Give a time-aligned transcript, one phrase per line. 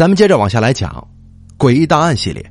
[0.00, 1.06] 咱们接着往下来讲
[1.62, 2.42] 《诡异档案》系列。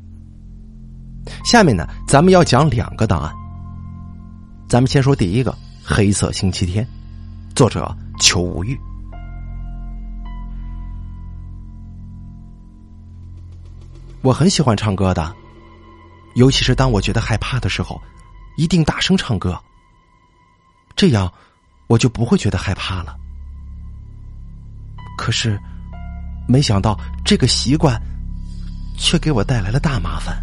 [1.43, 3.33] 下面呢，咱们要讲两个档案。
[4.67, 5.51] 咱们先说第一个
[5.83, 6.85] 《黑色星期天》，
[7.55, 8.79] 作者邱无欲。
[14.21, 15.35] 我很喜欢唱歌的，
[16.35, 17.99] 尤其是当我觉得害怕的时候，
[18.57, 19.59] 一定大声唱歌。
[20.95, 21.33] 这样，
[21.87, 23.17] 我就不会觉得害怕了。
[25.17, 25.59] 可是。
[26.49, 28.01] 没想到这个习惯，
[28.97, 30.35] 却给我带来了大麻烦。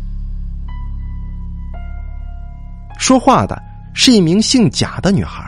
[2.97, 3.61] 说话的
[3.93, 5.45] 是一名姓贾的女孩，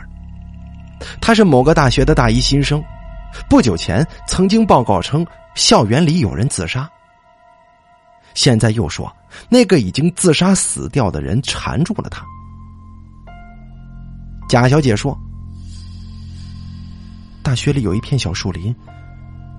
[1.20, 2.82] 她是某个大学的大一新生，
[3.48, 5.24] 不久前曾经报告称
[5.55, 6.90] 校园里有人自杀，
[8.34, 9.10] 现在又说
[9.48, 12.24] 那个已经自杀死掉的人缠住了她。
[14.48, 15.16] 贾小姐说，
[17.45, 18.74] 大学里有一片小树林。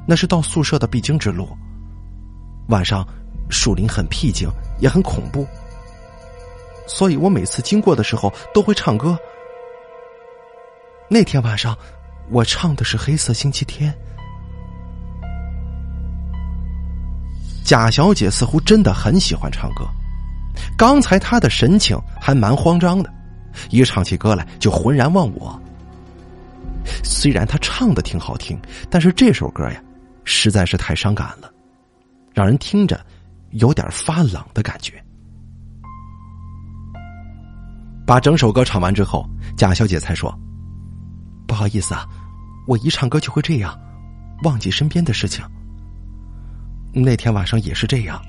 [0.09, 1.47] 那是到宿舍的必经之路。
[2.69, 3.07] 晚上，
[3.47, 5.45] 树林很僻静，也很恐怖，
[6.87, 9.15] 所以我每次经过的时候都会唱歌。
[11.07, 11.77] 那天晚上，
[12.31, 13.93] 我唱的是《黑色星期天》。
[17.63, 19.85] 贾小姐似乎真的很喜欢唱歌，
[20.75, 23.13] 刚才她的神情还蛮慌张的，
[23.69, 25.61] 一唱起歌来就浑然忘我。
[27.03, 29.79] 虽然她唱的挺好听，但是这首歌呀。
[30.29, 31.51] 实在是太伤感了，
[32.35, 33.03] 让人听着
[33.49, 35.03] 有点发冷的感觉。
[38.05, 40.31] 把整首歌唱完之后，贾小姐才说
[41.47, 42.07] ：“不好意思啊，
[42.67, 43.75] 我一唱歌就会这样，
[44.43, 45.43] 忘记身边的事情。
[46.93, 48.21] 那天晚上也是这样。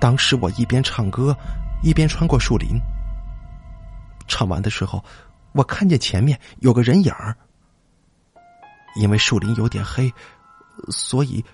[0.00, 1.36] 当时我一边唱歌，
[1.84, 2.70] 一边穿过树林。
[4.26, 5.04] 唱完的时候，
[5.52, 7.36] 我看见前面有个人影儿。”
[8.94, 10.12] 因为树林有点黑，
[10.88, 11.44] 所以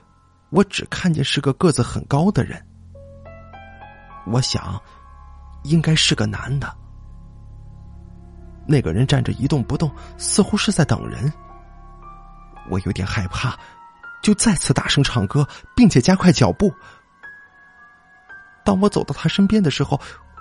[0.51, 2.65] 我只看见是个个子很高的人。
[4.27, 4.81] 我想，
[5.65, 6.75] 应该是个男的。
[8.67, 11.33] 那个人站着一动不动，似乎是在等人。
[12.69, 13.59] 我有点害怕，
[14.23, 16.71] 就再次大声唱歌，并且加快脚步。
[18.63, 19.99] 当我走到他身边的时候，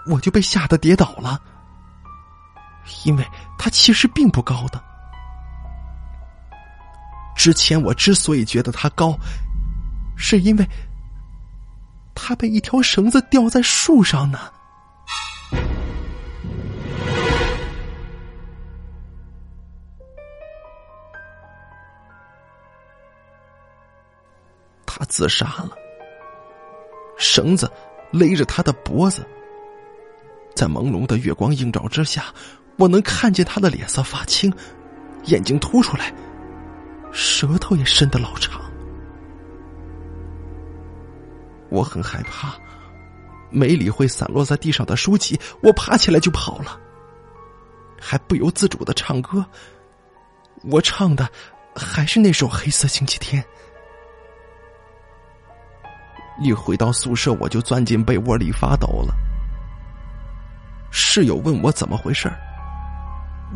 [0.07, 1.39] 我就被吓得跌倒了，
[3.05, 3.25] 因为
[3.57, 4.83] 他其实并不高的。
[7.37, 9.17] 之前我之所以觉得他高，
[10.17, 10.67] 是因为
[12.15, 14.39] 他被一条绳子吊在树上呢。
[24.85, 25.69] 他自杀了，
[27.19, 27.71] 绳子
[28.09, 29.23] 勒着他的脖子，
[30.55, 32.25] 在朦胧的月光映照之下，
[32.77, 34.51] 我能看见他的脸色发青，
[35.25, 36.11] 眼睛凸出来。
[37.17, 38.61] 舌头也伸得老长，
[41.69, 42.53] 我很害怕，
[43.49, 46.79] 没理会散落在地上的书籍，我爬起来就跑了，
[47.99, 49.43] 还不由自主的唱歌。
[50.65, 51.27] 我唱的
[51.75, 53.43] 还是那首《黑色星期天》。
[56.39, 59.11] 一回到宿舍，我就钻进被窝里发抖了。
[60.91, 62.31] 室友问我怎么回事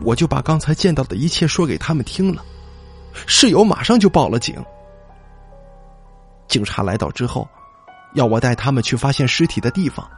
[0.02, 2.44] 我就把刚才见到的一切说给他们听了。
[3.14, 4.56] 室友马上就报了警。
[6.48, 7.48] 警察来到之后，
[8.14, 10.10] 要我带他们去发现尸体的地方。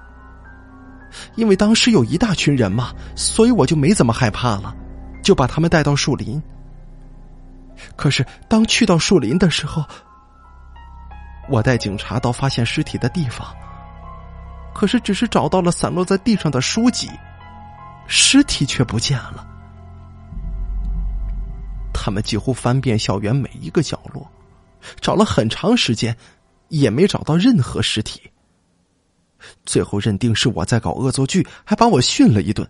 [1.36, 4.76] 因为当时有一大群人嘛，所以我就没怎么害怕了，
[5.22, 6.42] 就把他们带到树林。
[7.96, 9.84] 可是当去到树林的时候，
[11.50, 13.48] 我带警察到发现尸体的地方，
[14.74, 17.12] 可是只是找到了散落在地上的书籍，
[18.08, 19.46] 尸体却不见了。
[22.06, 24.30] 他们几乎翻遍校园每一个角落，
[25.00, 26.14] 找了很长时间，
[26.68, 28.20] 也没找到任何尸体。
[29.66, 32.70] 最后认定是我在搞恶作剧，还把我训了一顿。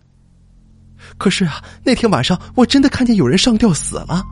[1.18, 4.24] 可是啊，那天晚上我真的看见有人上吊死了。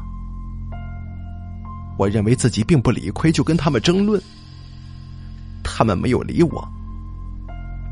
[1.99, 4.23] 我认为自己并不理亏，就跟他们争论。
[5.65, 6.65] 他们没有理我，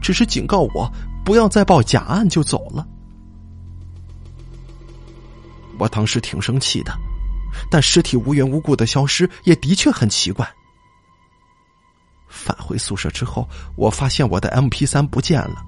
[0.00, 0.88] 只是警告我
[1.24, 2.86] 不要再报假案，就走了。
[5.76, 6.92] 我当时挺生气的，
[7.70, 10.48] 但尸体无缘无故的消失也的确很奇怪。
[12.28, 15.62] 返回宿舍之后，我发现我的 M P 三不见了。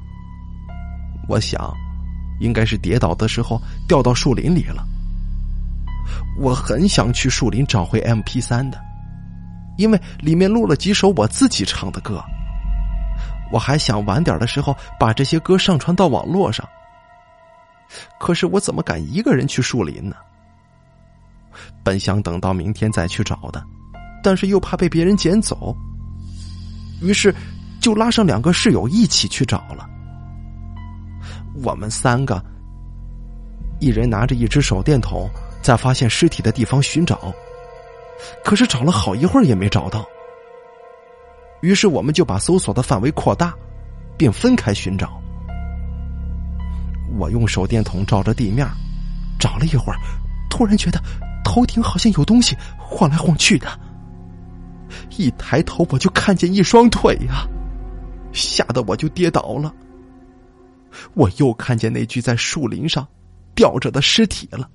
[1.29, 1.73] 我想，
[2.41, 4.85] 应该是跌倒的时候掉到树林里了。
[6.39, 8.81] 我很想去树林找回 M P 三的，
[9.77, 12.23] 因为里面录了几首我自己唱的歌。
[13.53, 16.67] 我还想晚点的时候把这些歌上传到网络上。
[18.19, 20.17] 可是我怎么敢一个人去树林呢？
[21.83, 23.63] 本想等到明天再去找的，
[24.23, 25.77] 但是又怕被别人捡走，
[27.01, 27.35] 于是
[27.81, 29.89] 就拉上两个室友一起去找了。
[31.63, 32.43] 我们三个，
[33.81, 35.29] 一人拿着一只手电筒，
[35.63, 37.33] 在发现尸体的地方寻找，
[38.45, 40.05] 可是找了好一会儿也没找到。
[41.61, 43.55] 于是我们就把搜索的范围扩大，
[44.17, 45.21] 并分开寻找。
[47.19, 48.67] 我用手电筒照着地面，
[49.39, 49.99] 找了一会儿，
[50.49, 51.01] 突然觉得
[51.53, 53.79] 头顶好像有东西晃来晃去的。
[55.19, 57.47] 一抬头，我就看见一双腿呀，
[58.33, 59.71] 吓得我就跌倒了。
[61.13, 63.07] 我又看见那具在树林上
[63.55, 64.67] 吊着的尸体了。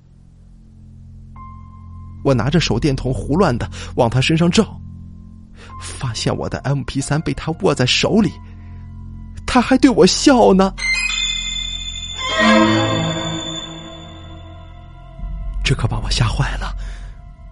[2.22, 4.80] 我拿着手电筒胡乱的往他身上照，
[5.82, 8.30] 发现我的 M P 三被他握在手里，
[9.44, 10.72] 他还对我笑呢。
[15.64, 16.67] 这可把我吓坏了，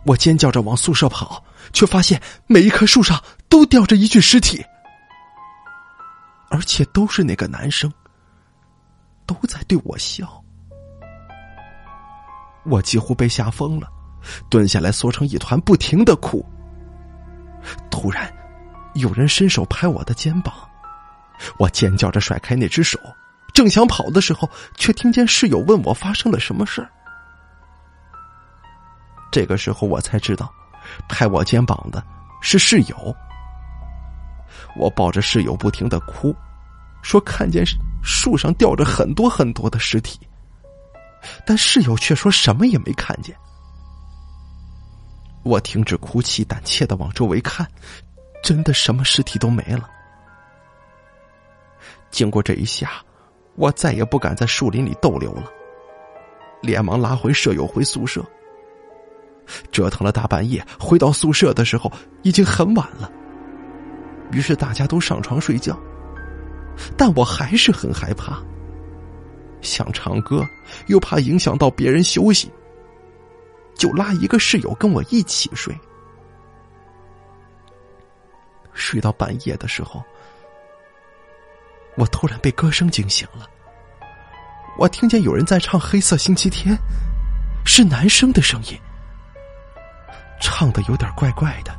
[0.06, 1.42] 我尖叫着往宿舍跑，
[1.72, 4.64] 却发现每一棵树上都吊着一具尸体，
[6.48, 7.92] 而且都是那个男生。
[9.26, 10.40] 都在对我笑，
[12.64, 13.88] 我几乎被吓疯了，
[14.48, 16.46] 蹲下来缩成一团，不停的哭。
[17.90, 18.32] 突然，
[18.94, 20.54] 有人伸手拍我的肩膀，
[21.58, 23.00] 我尖叫着甩开那只手，
[23.52, 26.88] 正想跑的时候，却听见室友问我发生了什么事儿。
[29.36, 30.50] 这个时候我才知道，
[31.10, 32.02] 拍我肩膀的
[32.40, 33.14] 是室友。
[34.74, 36.34] 我抱着室友不停的哭，
[37.02, 37.62] 说看见
[38.02, 40.18] 树上吊着很多很多的尸体，
[41.46, 43.36] 但室友却说什么也没看见。
[45.42, 47.70] 我停止哭泣，胆怯的往周围看，
[48.42, 49.86] 真的什么尸体都没了。
[52.10, 52.90] 经过这一下，
[53.56, 55.52] 我再也不敢在树林里逗留了，
[56.62, 58.24] 连忙拉回舍友回宿舍。
[59.70, 61.90] 折腾了大半夜，回到宿舍的时候
[62.22, 63.10] 已经很晚了，
[64.32, 65.78] 于是大家都上床睡觉。
[66.96, 68.42] 但我还是很害怕，
[69.62, 70.46] 想唱歌，
[70.88, 72.50] 又怕影响到别人休息，
[73.74, 75.74] 就拉一个室友跟我一起睡。
[78.74, 80.02] 睡到半夜的时候，
[81.96, 83.48] 我突然被歌声惊醒了。
[84.76, 86.76] 我听见有人在唱《黑色星期天》，
[87.64, 88.78] 是男生的声音，
[90.58, 91.78] 唱的有点怪怪的，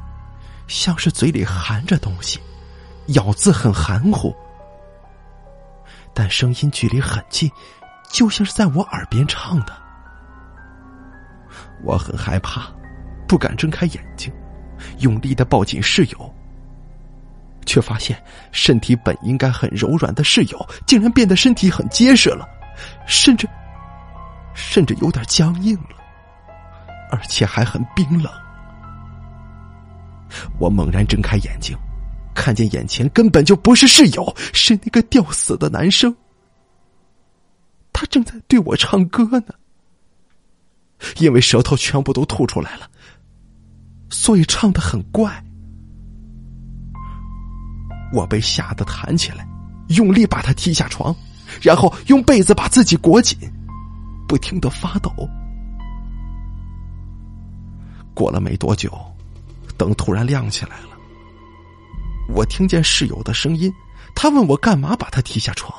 [0.67, 2.39] 像是嘴里含着东西，
[3.07, 4.35] 咬字很含糊。
[6.13, 7.49] 但声音距离很近，
[8.07, 9.75] 就像是在我耳边唱的。
[11.81, 12.67] 我很害怕，
[13.27, 14.31] 不敢睁开眼睛，
[14.99, 16.35] 用力的抱紧室友，
[17.65, 22.47] 却发现身体本应该很柔软的室友，竟然变得身体很结实了，
[23.07, 23.49] 甚至，
[24.53, 25.97] 甚至有点僵硬了，
[27.09, 28.31] 而且还很冰冷。
[30.59, 31.77] 我猛然睁开眼睛。
[32.33, 36.15] 看见眼前根本就不是室友，是那个吊死的男生。
[37.91, 39.55] 他正在对我唱歌呢，
[41.17, 42.87] 因为舌头全部都吐出来了，
[44.11, 45.43] 所以唱的很怪。
[48.13, 49.47] 我被吓得弹起来，
[49.89, 51.13] 用力把他踢下床，
[51.59, 53.35] 然后用被子把自己裹紧，
[54.27, 55.09] 不停的发抖。
[58.13, 58.95] 过了没多久，
[59.77, 60.97] 灯突然亮起来了。
[62.27, 63.71] 我听见室友的声音，
[64.13, 65.73] 他问我干嘛把他踢下床，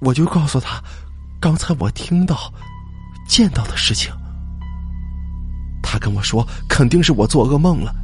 [0.00, 0.82] 我就告诉他，
[1.40, 2.52] 刚才我听到、
[3.26, 4.12] 见到的事情。
[5.82, 7.94] 他跟我说肯定是我做噩梦了，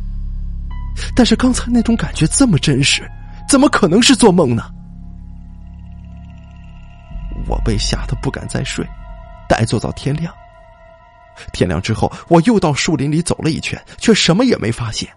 [1.14, 3.02] 但是刚才那种感觉这么真实，
[3.48, 4.70] 怎么可能是做梦呢？
[7.46, 8.88] 我被吓得不敢再睡，
[9.48, 10.32] 呆坐到天亮。
[11.52, 15.08] 天亮之后，我又到树林里走了一圈，却什么也没发现。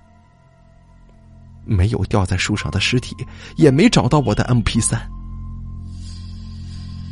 [1.64, 3.16] 没有掉在树上的尸体，
[3.56, 5.02] 也没找到我的 M P 三。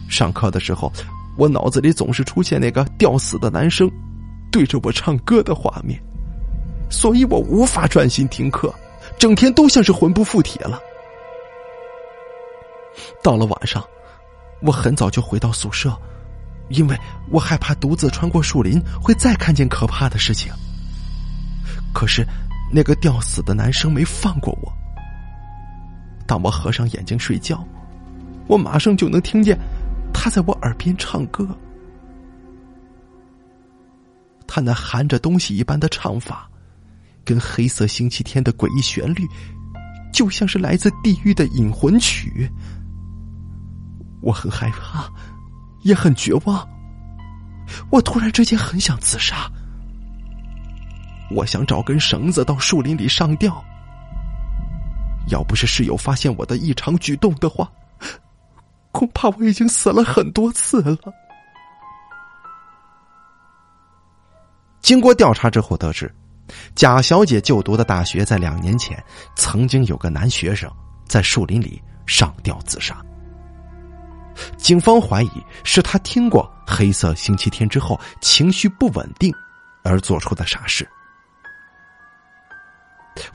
[0.08, 0.92] 上课的时候，
[1.38, 3.90] 我脑子里总是出现那个吊死的男生
[4.52, 6.00] 对着我唱歌的画面，
[6.90, 8.72] 所以我无法专心听课，
[9.18, 10.80] 整天都像是魂不附体了。
[13.24, 13.84] 到了晚上，
[14.62, 16.00] 我很早就回到宿舍，
[16.70, 16.98] 因为
[17.30, 20.52] 我害怕独自穿过树林会再看见可怕的事情。
[21.94, 22.26] 可是。
[22.76, 24.74] 那个吊死的男生没放过我。
[26.26, 27.64] 当我合上眼睛睡觉，
[28.48, 29.56] 我马上就能听见
[30.12, 31.48] 他在我耳边唱歌。
[34.48, 36.50] 他那含着东西一般的唱法，
[37.24, 39.22] 跟《黑色星期天》的诡异旋律，
[40.12, 42.50] 就像是来自地狱的引魂曲。
[44.20, 45.08] 我很害怕，
[45.84, 46.68] 也很绝望。
[47.90, 49.50] 我突然之间很想自杀。
[51.32, 53.64] 我想找根绳子到树林里上吊。
[55.30, 57.72] 要不是室友发现我的异常举动的话，
[58.92, 60.98] 恐怕我已经死了很多次了。
[64.82, 66.14] 经过调查之后得知，
[66.76, 69.02] 贾小姐就读的大学在两年前
[69.34, 70.70] 曾经有个男学生
[71.08, 73.02] 在树林里上吊自杀。
[74.58, 76.44] 警方怀疑是他听过
[76.76, 79.34] 《黑色星期天》之后情绪不稳定
[79.84, 80.88] 而做出的傻事。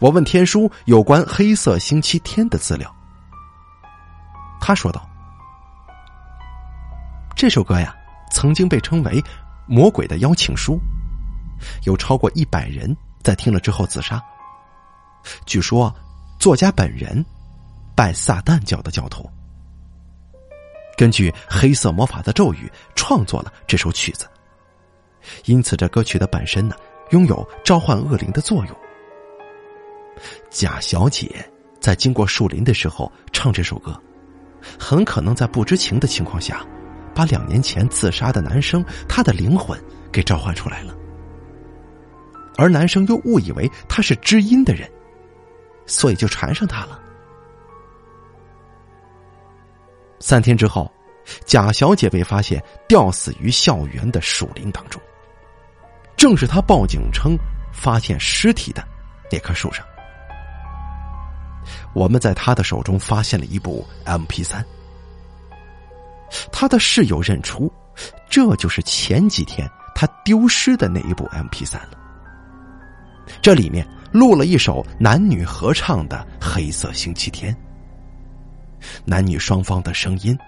[0.00, 2.92] 我问天叔有关《黑色星期天》的资料，
[4.60, 5.08] 他说道
[7.36, 7.94] ：“这首歌呀，
[8.32, 9.22] 曾经被称为
[9.68, 10.80] ‘魔鬼的邀请书’，
[11.86, 14.20] 有超过一百人在听了之后自杀。
[15.46, 15.94] 据说，
[16.40, 17.24] 作家本人
[17.94, 19.30] 拜撒旦教的教徒。”
[20.98, 24.26] 根据黑色魔法的咒语创作了这首曲子，
[25.44, 26.74] 因此这歌曲的本身呢，
[27.10, 28.76] 拥有召唤恶灵的作用。
[30.50, 33.96] 贾小姐在经过树林的时候唱这首歌，
[34.76, 36.66] 很可能在不知情的情况下，
[37.14, 40.92] 把两年前自杀的男生他的灵魂给召唤出来了，
[42.56, 44.90] 而男生又误以为他是知音的人，
[45.86, 47.00] 所以就缠上他了。
[50.20, 50.90] 三天之后，
[51.44, 55.00] 贾小姐被发现吊死于校园的树林当中。
[56.16, 57.36] 正是她报警称
[57.72, 58.82] 发现尸体的
[59.30, 59.84] 那棵树上。
[61.94, 64.64] 我们在她的手中发现了一部 M P 三。
[66.50, 67.72] 她的室友认出，
[68.28, 71.98] 这就是前几天她丢失的那一部 M P 三了。
[73.40, 77.54] 这里面录了一首男女合唱的《黑色星期天》。
[79.04, 80.38] 男女双方的声音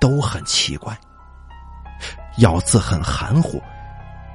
[0.00, 0.98] 都很奇怪，
[2.38, 3.62] 咬字很含糊，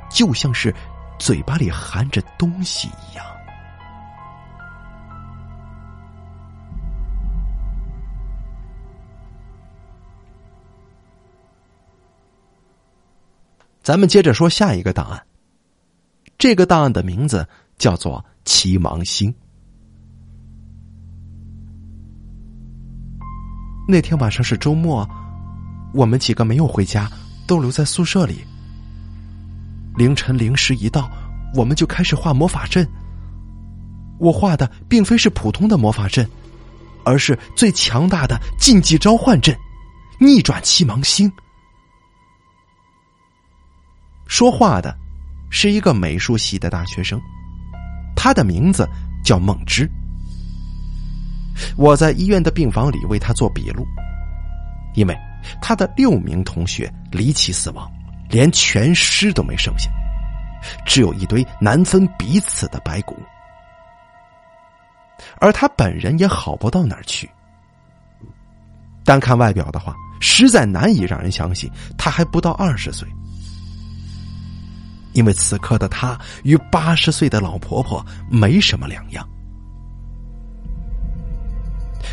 [0.09, 0.73] 就像是
[1.19, 3.25] 嘴巴里含着东西一样。
[13.81, 15.25] 咱们接着说下一个档案。
[16.37, 19.31] 这个档案的名字叫做《七芒星》。
[23.89, 25.09] 那天晚上是周末，
[25.93, 27.09] 我们几个没有回家，
[27.47, 28.43] 都留在宿舍里。
[29.95, 31.09] 凌晨零时一到，
[31.55, 32.85] 我们就开始画魔法阵。
[34.19, 36.29] 我画的并非是普通的魔法阵，
[37.05, 39.57] 而是最强大的禁忌召唤阵——
[40.19, 41.31] 逆转七芒星。
[44.25, 44.93] 说话的
[45.49, 47.21] 是一个美术系的大学生，
[48.17, 48.85] 他的名字
[49.23, 49.89] 叫梦之。
[51.75, 53.85] 我在医院的病房里为他做笔录，
[54.95, 55.17] 因为
[55.61, 57.91] 他的六名同学离奇死亡，
[58.29, 59.89] 连全尸都没剩下，
[60.85, 63.17] 只有一堆难分彼此的白骨，
[65.39, 67.29] 而他本人也好不到哪儿去。
[69.03, 73.07] 单看外表的话，实在难以让人相信他还不到二十岁，
[75.13, 79.27] 因为此刻的他与八十岁的老婆婆没什么两样。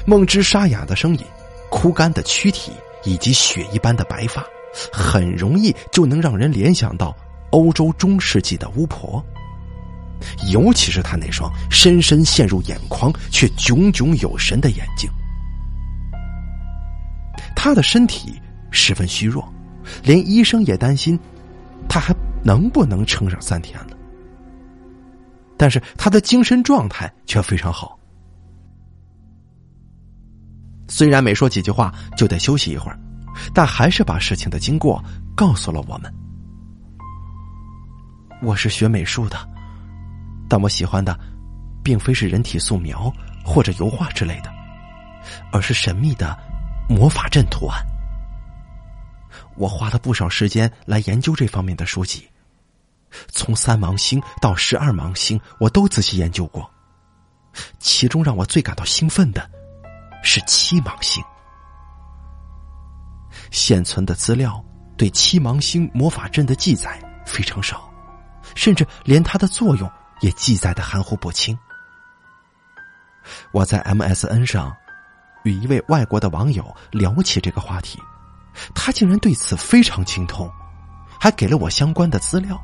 [0.07, 1.25] 梦之沙哑的声音、
[1.71, 2.73] 枯干的躯体
[3.05, 4.45] 以及雪一般的白发，
[4.93, 7.17] 很容易就能让人联想到
[7.51, 9.25] 欧洲中世纪的巫婆。
[10.51, 15.11] 尤其是他那双深深陷入眼眶却炯炯有神的眼睛。
[17.55, 19.47] 他的身体十分虚弱，
[20.03, 21.19] 连医生也担心
[21.89, 23.97] 他还能不能撑上三天了。
[25.57, 27.99] 但是他的精神状态却非常好。
[30.89, 32.99] 虽然没说几句话就得休息一会儿，
[33.53, 35.03] 但还是把事情的经过
[35.35, 36.13] 告诉了我们。
[38.43, 39.49] 我是学美术的，
[40.49, 41.19] 但我喜欢的
[41.83, 43.13] 并非是人体素描
[43.45, 44.53] 或者油画之类的，
[45.51, 46.37] 而是神秘的
[46.89, 47.83] 魔法阵图案。
[49.57, 52.29] 我花了不少时间来研究这方面的书籍，
[53.29, 56.69] 从三芒星到十二芒星，我都仔细研究过。
[57.79, 59.49] 其中让我最感到兴奋的。
[60.25, 61.23] 是七芒星。
[63.51, 64.65] 现存的资料
[64.97, 67.89] 对七芒星魔法阵的记载非常少，
[68.57, 69.91] 甚至连它的作用
[70.21, 71.57] 也记载的含糊不清。
[73.53, 74.75] 我在 MSN 上
[75.45, 78.03] 与一位外国的网友聊起这个话题，
[78.75, 80.51] 他竟然对此非常精通，
[81.21, 82.61] 还给了我相关的资料，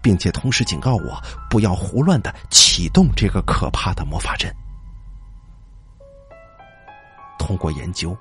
[0.00, 4.54] 并且同时警告我不要胡乱的启动这个可怕的魔法阵。
[7.38, 8.16] 通过研究，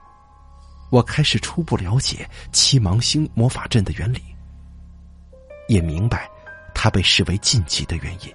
[0.89, 4.21] 我开始初步了解七芒星魔法阵的原理，
[5.67, 6.29] 也明白
[6.73, 8.33] 它被视为禁忌的原因。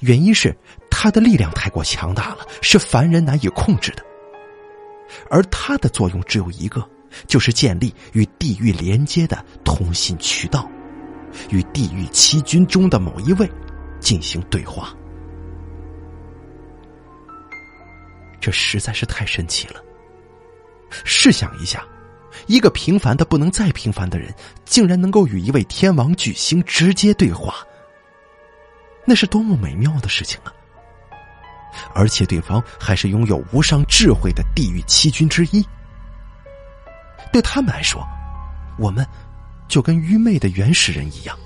[0.00, 0.56] 原因是
[0.90, 4.04] 它的力量太过强大了，是凡人难以控制的。
[5.28, 6.88] 而它的作用只有一个，
[7.26, 10.68] 就是建立与地狱连接的通信渠道，
[11.50, 13.50] 与地狱七军中的某一位
[14.00, 14.94] 进行对话。
[18.42, 19.80] 这实在是太神奇了。
[21.04, 21.86] 试想一下，
[22.48, 24.34] 一个平凡的不能再平凡的人，
[24.64, 27.64] 竟然能够与一位天王巨星直接对话，
[29.06, 30.52] 那是多么美妙的事情啊！
[31.94, 35.64] 而且对方还是拥有无上智慧的地狱七君之一，
[37.32, 38.04] 对他们来说，
[38.76, 39.06] 我们
[39.68, 41.38] 就跟愚昧的原始人一样，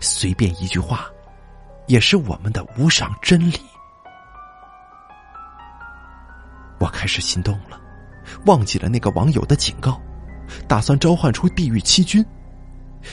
[0.00, 1.06] 随便一句话，
[1.86, 3.60] 也是我们的无上真理。
[7.16, 7.80] 是心动了，
[8.44, 9.98] 忘记了那个网友的警告，
[10.68, 12.22] 打算召唤出地狱七军，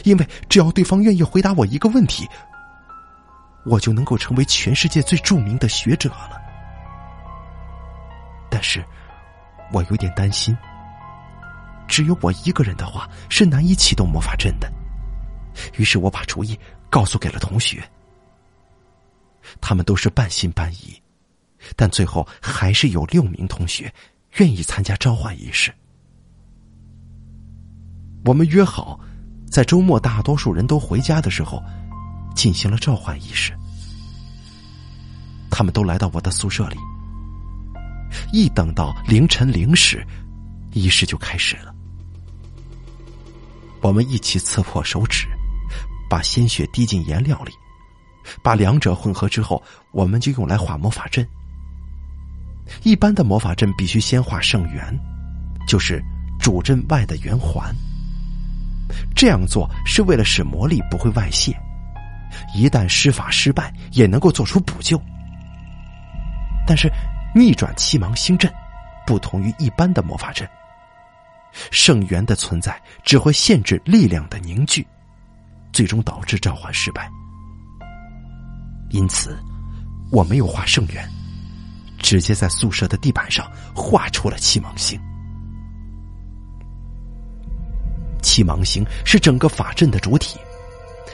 [0.03, 2.27] 因为只要对方愿意回答我一个问题。
[3.65, 6.37] 我就能够成为全世界最著名的学者了。
[8.49, 8.83] 但是，
[9.71, 10.53] 我有点担心，
[11.87, 14.69] 只有我一个人的话是难以启动魔法阵的。
[15.77, 17.81] 于是我把主意告诉给了同学，
[19.61, 21.01] 他们都是半信半疑，
[21.75, 23.93] 但最后还是有六名同学
[24.37, 25.73] 愿意参加召唤仪式。
[28.25, 28.99] 我们约好，
[29.51, 31.61] 在周末大多数人都回家的时候。
[32.35, 33.53] 进行了召唤仪式，
[35.51, 36.75] 他们都来到我的宿舍里。
[38.31, 40.03] 一等到凌晨零时，
[40.71, 41.71] 仪式就开始了。
[43.81, 45.27] 我们一起刺破手指，
[46.09, 47.51] 把鲜血滴进颜料里，
[48.41, 51.23] 把两者混合之后，我们就用来画魔法阵。
[52.83, 54.97] 一般的魔法阵必须先画圣元，
[55.67, 56.03] 就是
[56.39, 57.73] 主阵外的圆环。
[59.15, 61.55] 这样做是为了使魔力不会外泄。
[62.55, 64.99] 一旦施法失败，也能够做出补救。
[66.65, 66.89] 但是，
[67.35, 68.51] 逆转七芒星阵
[69.05, 70.47] 不同于一般的魔法阵，
[71.71, 74.85] 圣元的存在只会限制力量的凝聚，
[75.71, 77.09] 最终导致召唤失败。
[78.89, 79.37] 因此，
[80.11, 81.07] 我没有画圣元，
[82.03, 84.99] 直接在宿舍的地板上画出了七芒星。
[88.21, 90.37] 七芒星是整个法阵的主体。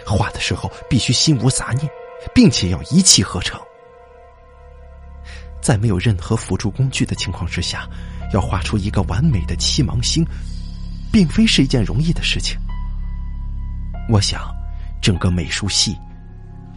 [0.05, 1.87] 画的时候必须心无杂念，
[2.33, 3.59] 并且要一气呵成。
[5.61, 7.87] 在没有任何辅助工具的情况之下，
[8.33, 10.25] 要画出一个完美的七芒星，
[11.11, 12.57] 并非是一件容易的事情。
[14.09, 14.41] 我想，
[14.99, 15.95] 整个美术系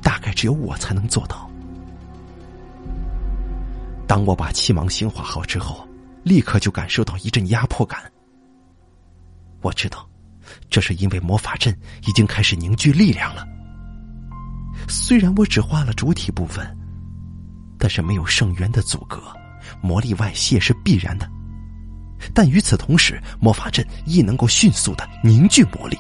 [0.03, 1.51] 大概只有我才能做到。
[4.13, 5.89] 当我把七芒星画好之后，
[6.23, 8.13] 立刻就感受到一阵压迫感。
[9.63, 10.07] 我知道。
[10.69, 11.75] 这是因为魔法阵
[12.07, 13.43] 已经开始凝聚力量了。
[14.87, 16.77] 虽然我只画了主体部分，
[17.79, 19.19] 但是没有圣元的阻隔，
[19.81, 21.27] 魔力外泄是必然的。
[22.35, 25.97] 但与此同时，魔法阵亦能够迅速的凝聚魔力。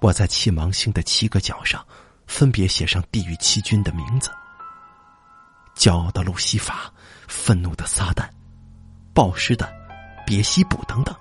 [0.00, 1.84] 我在气芒星的七个角上，
[2.26, 4.30] 分别写上地狱七君的名字：
[5.74, 6.92] 骄傲的路西法，
[7.26, 8.28] 愤怒的撒旦。
[9.14, 9.72] 暴尸的
[10.26, 11.14] 别西卜等等。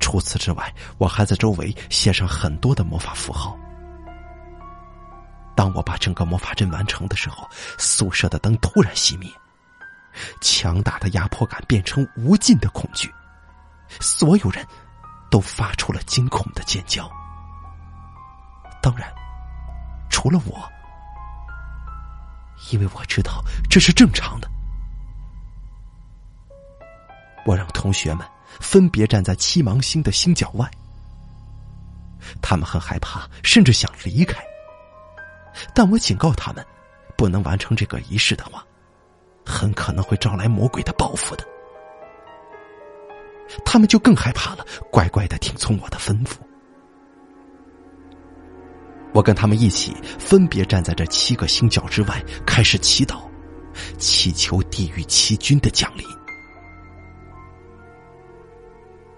[0.00, 3.56] 除此之外，我还在周围写上很多的魔法符号。
[5.54, 9.30] 当我把整个魔法阵完成的时候，宿舍的灯突然熄灭，
[10.40, 13.12] 强大的压迫感变成无尽的恐惧，
[14.00, 14.66] 所有人
[15.30, 17.08] 都发出了惊恐的尖叫。
[18.82, 19.12] 当然，
[20.22, 20.70] 除了我，
[22.70, 24.48] 因为我知道这是正常的。
[27.44, 28.24] 我让同学们
[28.60, 30.70] 分别站在七芒星的星角外，
[32.40, 34.40] 他们很害怕，甚至想离开。
[35.74, 36.64] 但我警告他们，
[37.16, 38.64] 不能完成这个仪式的话，
[39.44, 41.44] 很可能会招来魔鬼的报复的。
[43.64, 46.36] 他们就更害怕了，乖乖的听从我的吩咐。
[49.12, 53.22] 我跟他们一起分别站在这七个星角之外，开始祈祷，
[53.98, 56.06] 祈求地狱七军的降临。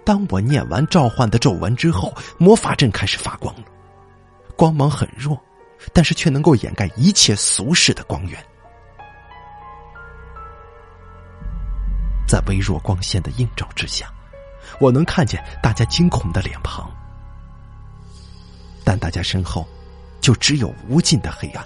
[0.04, 3.62] 当我念完召唤的咒文之后，魔法阵开始发光了，
[4.56, 5.40] 光芒很弱，
[5.92, 8.38] 但是却能够掩盖一切俗世的光源。
[12.26, 14.12] 在微弱光线的映照之下，
[14.80, 16.90] 我能看见大家惊恐的脸庞，
[18.84, 19.66] 但大家身后
[20.24, 21.62] 就只有无尽的黑暗，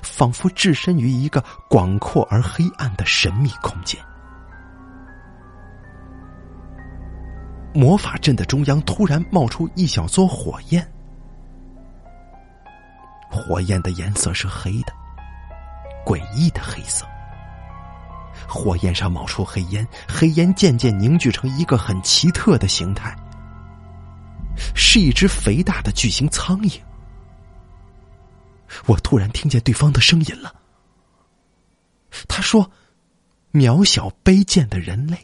[0.00, 4.00] 仿佛置身于一个广阔而黑暗的神秘空间。
[7.74, 10.88] 魔法阵的中央突然冒出一小撮火焰，
[13.28, 14.92] 火焰的颜色是黑的，
[16.06, 17.04] 诡异的黑色。
[18.46, 23.12] 火焰上冒出黑烟，黑烟渐渐凝聚成一个很奇特的形态，
[24.76, 26.80] 是一只肥大的巨型苍蝇。
[28.86, 30.54] 我突然听见对方的声音了，
[32.28, 32.70] 他说
[33.52, 35.16] ：“渺小卑贱的人类。”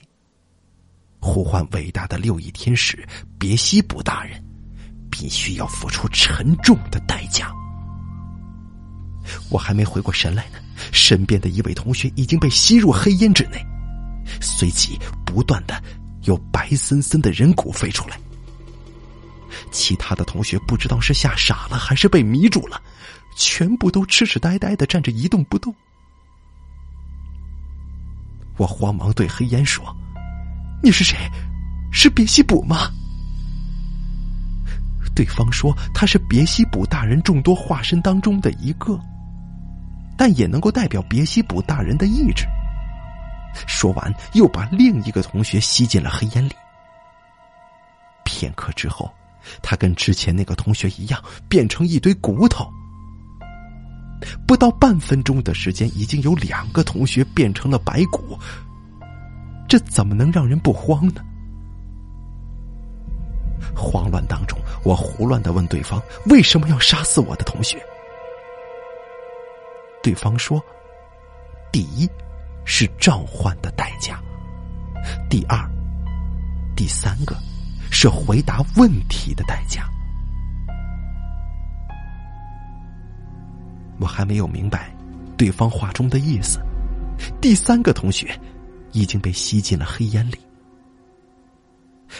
[1.20, 3.06] 呼唤伟大的六翼天使
[3.38, 4.42] 别西卜大人，
[5.10, 7.52] 必须要付出沉重的代价。
[9.50, 10.58] 我还没回过神来呢，
[10.92, 13.60] 身边的一位同学已经被吸入黑烟之内，
[14.40, 15.82] 随即不断的
[16.22, 18.18] 有白森森的人骨飞出来。
[19.72, 22.80] 其他的同学不知道是吓傻了还是被迷住了，
[23.38, 25.72] 全部都痴痴呆呆的站着一动不动。
[28.56, 29.96] 我慌忙对黑烟说。
[30.82, 31.16] 你是谁？
[31.92, 32.90] 是别西卜吗？
[35.14, 38.98] 对方说他是别西卜大人众多化身当中的一个，
[40.16, 42.44] 但也能够代表别西卜大人的意志。
[43.66, 46.52] 说完，又把另一个同学吸进了黑烟里。
[48.24, 49.12] 片刻之后，
[49.62, 52.68] 他跟之前那个同学一样，变成一堆骨头。
[54.46, 58.38] 不到半分钟的时间，已经有两个同学变成了白骨。
[59.68, 61.22] 这怎么能让人不慌呢？
[63.76, 67.78] 慌乱当中，我胡乱的问对方：“为什么要杀死我的同学？”
[70.02, 70.62] 对方说
[71.70, 72.08] ：“第一
[72.64, 74.20] 是召唤的代价，
[75.28, 75.58] 第二、
[76.74, 77.36] 第三个
[77.90, 79.88] 是回答问题的代价。”
[83.98, 84.94] 我还没有明白
[85.36, 86.60] 对方话中的意思。
[87.40, 88.38] 第三个同学。
[88.92, 90.38] 已经被吸进了黑烟里。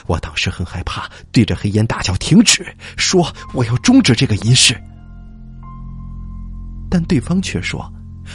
[0.06, 4.78] 我当时很害怕，对着黑烟大叫：“停止！”说：“我要终止这个仪式。”
[6.90, 7.90] 但对方却说：“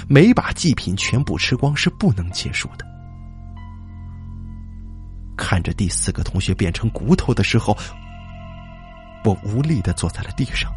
[0.10, 2.84] 没把祭品全部吃光是不能结束的。”
[5.38, 7.78] 看着第四个同学变成骨头的时候，
[9.24, 10.74] 我无力的坐在了地上，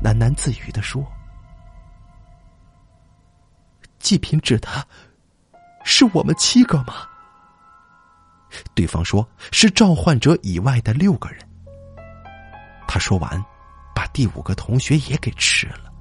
[0.00, 1.04] 喃喃自语的说
[4.06, 4.68] ：“祭品指的。”
[5.88, 6.94] 是我们七个吗？
[8.74, 11.38] 对方说是召唤者以外的六个人。
[12.88, 13.44] 他说完，
[13.94, 15.92] 把第五个同学也给吃了。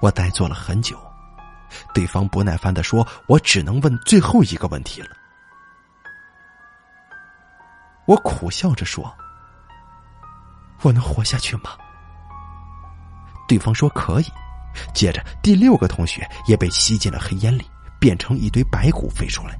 [0.00, 0.98] 我呆坐了很久，
[1.94, 5.16] 对方不耐烦的说：“我只能问最后一个问题了。”
[8.06, 9.10] 我苦笑着说
[10.82, 11.70] ：“我能活下去吗？”
[13.46, 14.26] 对方说：“可以。”
[14.92, 17.64] 接着，第六个同学也被吸进了黑烟里，
[17.98, 19.58] 变成一堆白骨飞出来。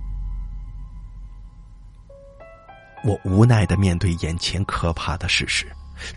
[3.03, 5.66] 我无奈的面对眼前可怕的事实，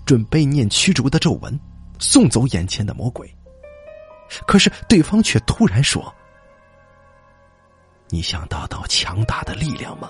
[0.05, 1.57] 准备念驱逐的咒文，
[1.97, 3.33] 送走眼前的魔鬼。
[4.45, 6.13] 可是对方却突然说
[8.09, 10.09] ：“你想得到强大的力量吗？”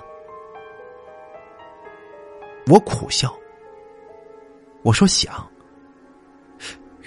[2.65, 3.31] 我苦笑，
[4.83, 5.47] 我说：“想。”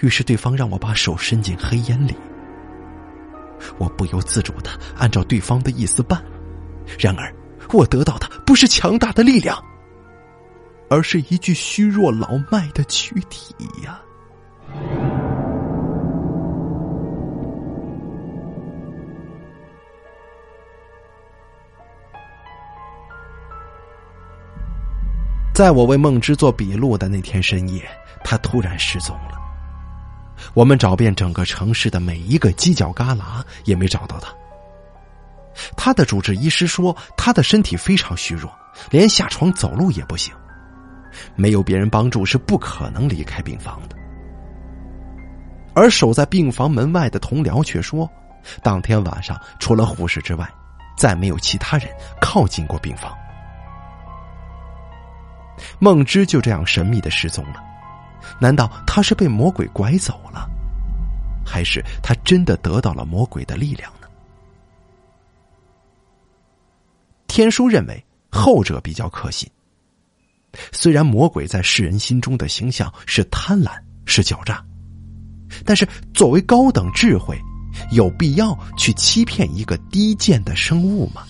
[0.03, 2.13] 于是对方让我把手伸进黑烟里，
[3.77, 6.21] 我不由自主的按照对方的意思办，
[6.99, 7.33] 然而
[7.71, 9.57] 我得到的不是强大的力量，
[10.89, 14.01] 而是一具虚弱老迈的躯体呀！
[25.53, 27.81] 在我为梦之做笔录的那天深夜，
[28.21, 29.42] 他突然失踪了。
[30.53, 34.33] 我们找遍整个城市的每一个犄角旮旯，也没找到他。
[35.77, 38.51] 他的主治医师说，他的身体非常虚弱，
[38.89, 40.33] 连下床走路也不行，
[41.35, 43.95] 没有别人帮助是不可能离开病房的。
[45.75, 48.09] 而守在病房门外的同僚却说，
[48.61, 50.47] 当天晚上除了护士之外，
[50.97, 51.87] 再没有其他人
[52.19, 53.11] 靠近过病房。
[55.79, 57.63] 梦之就这样神秘的失踪了。
[58.39, 60.49] 难道他是被魔鬼拐走了，
[61.45, 64.07] 还是他真的得到了魔鬼的力量呢？
[67.27, 69.49] 天书认为后者比较可信。
[70.71, 73.71] 虽然魔鬼在世人心中的形象是贪婪、
[74.05, 74.63] 是狡诈，
[75.65, 77.35] 但是作为高等智慧，
[77.91, 81.23] 有必要去欺骗一个低贱的生物吗？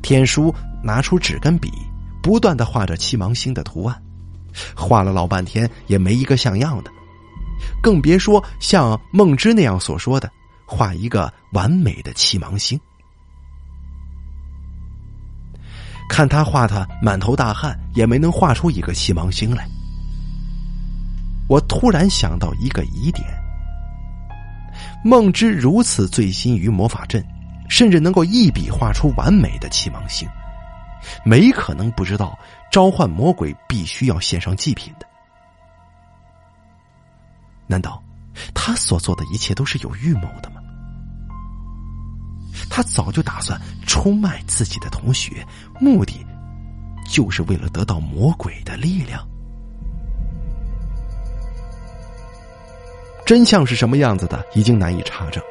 [0.00, 1.68] 天书拿出纸跟笔。
[2.26, 4.02] 不断的画着七芒星的图案，
[4.74, 6.90] 画了老半天也没一个像样的，
[7.80, 10.28] 更别说像梦之那样所说的
[10.66, 12.76] 画一个完美的七芒星。
[16.08, 19.64] 看他画他满头大汗，也没能画出一个七芒星来。
[21.48, 23.24] 我突然想到一个疑点：
[25.04, 27.24] 梦之如此醉心于魔法阵，
[27.68, 30.28] 甚至能够一笔画出完美的七芒星，
[31.24, 32.38] 没可能不知道
[32.70, 35.06] 召唤魔鬼必须要献上祭品的。
[37.66, 38.02] 难道
[38.54, 40.60] 他所做的一切都是有预谋的吗？
[42.70, 45.46] 他早就打算出卖自己的同学，
[45.80, 46.24] 目的
[47.08, 49.26] 就是为了得到魔鬼的力量。
[53.26, 55.42] 真相是什么样子的，已经难以查证，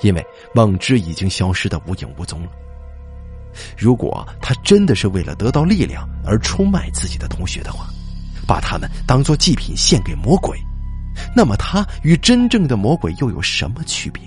[0.00, 2.50] 因为梦之已经消失的无影无踪了。
[3.76, 7.86] 如果他真的是为了得到力量而出卖自己的同学的话，
[8.46, 10.58] 把他们当做祭品献给魔鬼，
[11.34, 14.22] 那么他与真正的魔鬼又有什么区别？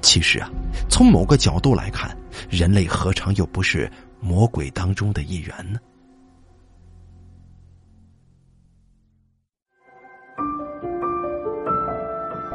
[0.00, 0.48] 其实啊，
[0.88, 2.16] 从某个角度来看，
[2.48, 5.78] 人类何尝又不是魔鬼当中的一员呢？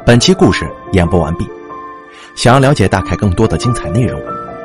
[0.04, 1.46] 本期故事演播完毕。
[2.36, 4.20] 想要了解大凯更多的精彩内容，